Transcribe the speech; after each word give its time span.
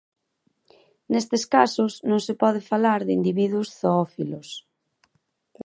Nestes 1.11 1.43
casos 1.55 1.93
non 2.09 2.19
se 2.25 2.33
pode 2.41 2.61
falar 2.71 2.99
de 3.07 3.13
individuos 3.19 3.69
zoófilos. 3.79 4.49